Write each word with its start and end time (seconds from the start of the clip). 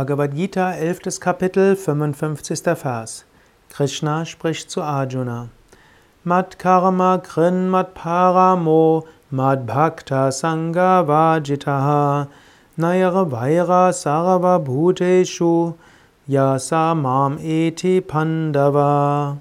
Bhagavad 0.00 0.34
Gita, 0.34 0.72
11. 0.78 1.20
Kapitel, 1.20 1.76
55. 1.76 2.74
Vers. 2.74 3.26
Krishna 3.68 4.24
spricht 4.24 4.70
zu 4.70 4.80
Arjuna. 4.80 5.50
Mat 6.24 6.58
karma 6.58 7.20
krin 7.22 7.68
mat 7.68 7.94
paramo 7.94 9.04
mad 9.30 9.66
bhakta 9.66 10.32
sangha 10.32 11.04
vajitaha 11.04 12.28
nayara 12.78 13.28
vaira 13.28 13.92
sarva 13.92 14.58
bhuteshu 14.64 15.74
yasa 16.26 16.94
mam 16.94 17.36
eti 17.36 18.00
pandava. 18.00 19.36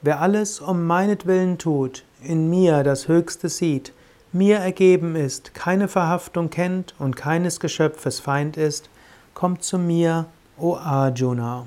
Wer 0.00 0.20
alles 0.22 0.58
um 0.60 0.86
meinetwillen 0.86 1.58
tut, 1.58 2.02
in 2.22 2.48
mir 2.48 2.82
das 2.82 3.08
Höchste 3.08 3.50
sieht, 3.50 3.92
mir 4.32 4.60
ergeben 4.60 5.14
ist, 5.16 5.52
keine 5.52 5.88
Verhaftung 5.88 6.48
kennt 6.48 6.94
und 6.98 7.14
keines 7.14 7.60
Geschöpfes 7.60 8.20
Feind 8.20 8.56
ist, 8.56 8.88
kommt 9.34 9.62
zu 9.62 9.78
mir, 9.78 10.26
o 10.56 10.76
Arjuna. 10.76 11.66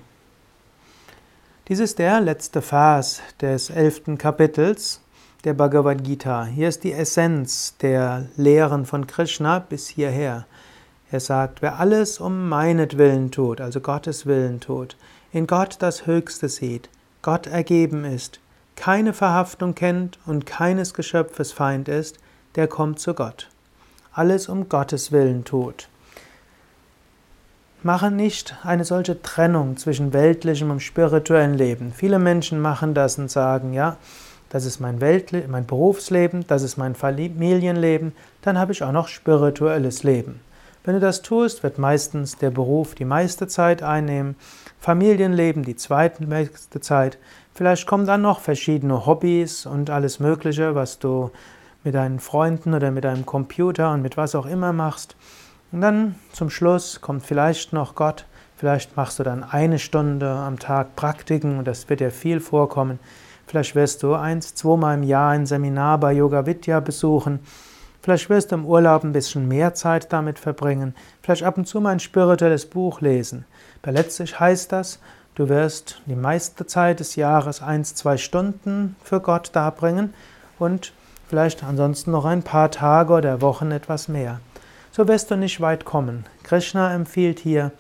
Dies 1.68 1.80
ist 1.80 2.00
der 2.00 2.22
letzte 2.22 2.62
Vers 2.62 3.22
des 3.42 3.70
elften 3.70 4.18
Kapitels 4.18 5.02
der 5.44 5.54
Bhagavad 5.54 6.04
Gita. 6.04 6.46
Hier 6.46 6.70
ist 6.70 6.84
die 6.86 6.94
Essenz 6.94 7.76
der 7.82 8.28
Lehren 8.38 8.86
von 8.86 9.06
Krishna 9.06 9.60
bis 9.60 9.88
hierher. 9.90 10.46
Er 11.12 11.20
sagt, 11.20 11.62
wer 11.62 11.80
alles 11.80 12.20
um 12.20 12.50
meinetwillen 12.50 13.32
tut, 13.32 13.62
also 13.62 13.82
Gottes 13.82 14.26
Willen 14.26 14.60
tut, 14.60 14.98
in 15.32 15.46
Gott 15.46 15.78
das 15.80 16.06
Höchste 16.06 16.50
sieht, 16.50 16.90
Gott 17.22 17.48
ergeben 17.48 18.06
ist, 18.06 18.40
keine 18.76 19.14
Verhaftung 19.14 19.76
kennt 19.76 20.20
und 20.26 20.46
keines 20.46 20.94
Geschöpfes 20.94 21.52
Feind 21.52 21.88
ist, 21.90 22.18
der 22.56 22.68
kommt 22.68 23.00
zu 23.00 23.14
Gott. 23.14 23.50
Alles 24.14 24.50
um 24.50 24.70
Gottes 24.70 25.12
Willen 25.12 25.44
tut. 25.44 25.90
Mache 27.88 28.12
nicht 28.12 28.54
eine 28.64 28.84
solche 28.84 29.22
Trennung 29.22 29.78
zwischen 29.78 30.12
weltlichem 30.12 30.72
und 30.72 30.82
spirituellem 30.82 31.54
Leben. 31.54 31.94
Viele 31.96 32.20
Menschen 32.20 32.60
machen 32.60 32.94
das 32.94 33.18
und 33.18 33.32
sagen, 33.32 33.72
ja, 33.72 33.96
das 34.50 34.66
ist 34.66 34.82
mein, 34.82 35.00
Weltle 35.00 35.48
mein 35.48 35.66
Berufsleben, 35.66 36.46
das 36.48 36.64
ist 36.64 36.76
mein 36.76 36.96
Familienleben, 36.96 38.12
dann 38.42 38.60
habe 38.60 38.74
ich 38.74 38.84
auch 38.84 38.92
noch 38.92 39.08
spirituelles 39.08 40.04
Leben. 40.04 40.42
Wenn 40.84 40.96
du 40.96 41.00
das 41.00 41.22
tust, 41.22 41.64
wird 41.64 41.78
meistens 41.78 42.38
der 42.38 42.50
Beruf 42.50 42.94
die 42.94 43.06
meiste 43.06 43.48
Zeit 43.48 43.82
einnehmen, 43.82 44.36
Familienleben 44.82 45.64
die 45.64 45.78
zweitmeiste 45.78 46.82
Zeit. 46.82 47.18
Vielleicht 47.54 47.88
kommen 47.88 48.06
dann 48.06 48.22
noch 48.22 48.42
verschiedene 48.42 49.06
Hobbys 49.06 49.66
und 49.66 49.90
alles 49.90 50.20
Mögliche, 50.20 50.76
was 50.76 51.00
du 51.00 51.32
mit 51.86 51.96
deinen 51.96 52.20
Freunden 52.20 52.74
oder 52.74 52.92
mit 52.92 53.06
deinem 53.06 53.26
Computer 53.26 53.94
und 53.94 54.02
mit 54.02 54.18
was 54.18 54.36
auch 54.36 54.46
immer 54.46 54.74
machst. 54.74 55.16
Und 55.72 55.82
dann 55.82 56.16
zum 56.32 56.50
Schluss 56.50 57.02
kommt 57.02 57.26
vielleicht 57.26 57.74
noch 57.74 57.96
Gott. 57.96 58.26
Vielleicht 58.56 58.96
machst 58.96 59.20
du 59.20 59.24
dann 59.24 59.44
eine 59.44 59.80
Stunde 59.80 60.30
am 60.30 60.60
Tag 60.60 60.96
Praktiken 60.96 61.60
und 61.60 61.68
das 61.68 61.90
wird 61.90 62.00
dir 62.00 62.12
viel 62.12 62.40
vorkommen. 62.40 63.00
Vielleicht 63.46 63.76
wirst 63.76 64.04
du 64.04 64.14
eins, 64.14 64.56
zweimal 64.56 64.96
im 64.96 65.04
Jahr 65.04 65.32
ein 65.32 65.46
Seminar 65.46 66.00
bei 66.00 66.14
Yoga 66.14 66.46
Vidya 66.46 66.80
besuchen. 66.80 67.40
Vielleicht 68.02 68.30
wirst 68.30 68.52
du 68.52 68.56
im 68.56 68.66
Urlaub 68.66 69.04
ein 69.04 69.12
bisschen 69.12 69.48
mehr 69.48 69.74
Zeit 69.74 70.12
damit 70.14 70.40
verbringen. 70.40 70.96
Vielleicht 71.22 71.44
ab 71.44 71.58
und 71.58 71.66
zu 71.66 71.82
mal 71.82 71.92
ein 71.92 72.00
spirituelles 72.00 72.66
Buch 72.66 73.02
lesen. 73.02 73.46
Aber 73.82 73.92
letztlich 73.92 74.40
heißt 74.40 74.72
das, 74.72 75.00
du 75.36 75.50
wirst 75.50 76.02
die 76.06 76.16
meiste 76.16 76.66
Zeit 76.66 77.00
des 77.00 77.16
Jahres 77.16 77.62
eins, 77.62 77.96
zwei 77.96 78.18
Stunden 78.18 78.96
für 79.04 79.20
Gott 79.22 79.52
darbringen 79.54 80.14
und 80.60 80.94
vielleicht 81.28 81.64
ansonsten 81.64 82.12
noch 82.12 82.26
ein 82.26 82.44
paar 82.44 82.72
Tage 82.72 83.14
oder 83.14 83.42
Wochen 83.42 83.72
etwas 83.72 84.08
mehr. 84.08 84.40
So 84.98 85.08
wirst 85.08 85.30
du 85.30 85.36
nicht 85.36 85.62
weit 85.62 85.86
kommen. 85.86 86.26
Krishna 86.42 86.92
empfiehlt 86.92 87.38
hier, 87.38 87.72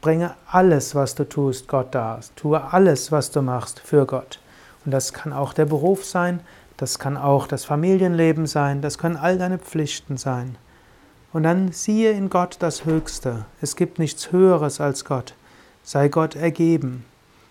bringe 0.00 0.34
alles, 0.50 0.94
was 0.94 1.14
du 1.14 1.28
tust, 1.28 1.68
Gott 1.68 1.94
dar. 1.94 2.20
Tue 2.36 2.72
alles, 2.72 3.12
was 3.12 3.30
du 3.30 3.42
machst, 3.42 3.80
für 3.80 4.06
Gott. 4.06 4.40
Und 4.86 4.92
das 4.92 5.12
kann 5.12 5.34
auch 5.34 5.52
der 5.52 5.66
Beruf 5.66 6.06
sein, 6.06 6.40
das 6.78 6.98
kann 6.98 7.18
auch 7.18 7.48
das 7.48 7.66
Familienleben 7.66 8.46
sein, 8.46 8.80
das 8.80 8.96
können 8.96 9.18
all 9.18 9.36
deine 9.36 9.58
Pflichten 9.58 10.16
sein. 10.16 10.56
Und 11.34 11.42
dann 11.42 11.70
siehe 11.72 12.12
in 12.12 12.30
Gott 12.30 12.56
das 12.60 12.86
Höchste. 12.86 13.44
Es 13.60 13.76
gibt 13.76 13.98
nichts 13.98 14.32
Höheres 14.32 14.80
als 14.80 15.04
Gott. 15.04 15.34
Sei 15.82 16.08
Gott 16.08 16.34
ergeben 16.34 17.04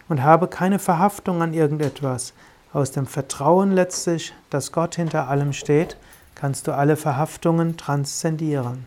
und 0.10 0.24
habe 0.24 0.48
keine 0.48 0.80
Verhaftung 0.80 1.44
an 1.44 1.54
irgendetwas. 1.54 2.34
Aus 2.74 2.90
dem 2.90 3.06
Vertrauen 3.06 3.74
letztlich, 3.74 4.34
dass 4.50 4.72
Gott 4.72 4.96
hinter 4.96 5.28
allem 5.28 5.54
steht, 5.54 5.98
kannst 6.38 6.68
du 6.68 6.72
alle 6.72 6.98
Verhaftungen 6.98 7.78
transzendieren. 7.78 8.86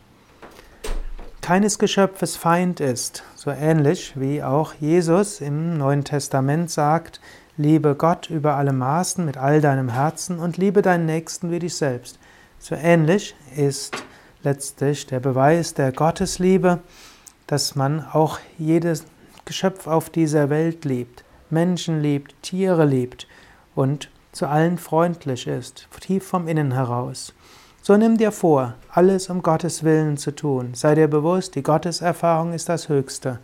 Keines 1.42 1.80
Geschöpfes 1.80 2.36
Feind 2.36 2.78
ist, 2.78 3.24
so 3.34 3.50
ähnlich 3.50 4.12
wie 4.14 4.40
auch 4.40 4.74
Jesus 4.74 5.40
im 5.40 5.76
Neuen 5.76 6.04
Testament 6.04 6.70
sagt, 6.70 7.20
liebe 7.56 7.96
Gott 7.96 8.30
über 8.30 8.54
alle 8.54 8.72
Maßen 8.72 9.24
mit 9.24 9.36
all 9.36 9.60
deinem 9.60 9.88
Herzen 9.88 10.38
und 10.38 10.58
liebe 10.58 10.80
deinen 10.80 11.06
Nächsten 11.06 11.50
wie 11.50 11.58
dich 11.58 11.74
selbst. 11.74 12.20
So 12.60 12.76
ähnlich 12.76 13.34
ist 13.56 13.96
letztlich 14.44 15.06
der 15.06 15.18
Beweis 15.18 15.74
der 15.74 15.90
Gottesliebe, 15.90 16.78
dass 17.48 17.74
man 17.74 18.06
auch 18.12 18.38
jedes 18.58 19.06
Geschöpf 19.44 19.88
auf 19.88 20.08
dieser 20.08 20.50
Welt 20.50 20.84
liebt, 20.84 21.24
Menschen 21.50 22.00
liebt, 22.00 22.32
Tiere 22.42 22.84
liebt 22.84 23.26
und 23.74 24.08
zu 24.32 24.46
allen 24.46 24.78
freundlich 24.78 25.46
ist, 25.46 25.88
tief 26.00 26.26
vom 26.26 26.48
Innen 26.48 26.72
heraus. 26.72 27.32
So 27.82 27.96
nimm 27.96 28.18
dir 28.18 28.30
vor, 28.32 28.74
alles 28.91 29.30
um 29.30 29.42
Gottes 29.42 29.84
Willen 29.84 30.16
zu 30.16 30.34
tun. 30.34 30.74
Sei 30.74 30.94
dir 30.94 31.08
bewusst, 31.08 31.54
die 31.54 31.62
Gotteserfahrung 31.62 32.52
ist 32.52 32.68
das 32.68 32.88
Höchste. 32.88 33.38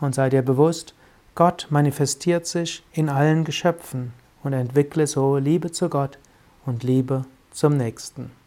Und 0.00 0.14
sei 0.14 0.30
dir 0.30 0.42
bewusst, 0.42 0.94
Gott 1.34 1.66
manifestiert 1.70 2.46
sich 2.46 2.82
in 2.92 3.08
allen 3.08 3.44
Geschöpfen 3.44 4.12
und 4.42 4.52
entwickle 4.52 5.06
so 5.06 5.36
Liebe 5.36 5.70
zu 5.70 5.88
Gott 5.88 6.18
und 6.66 6.82
Liebe 6.82 7.24
zum 7.52 7.76
Nächsten. 7.76 8.41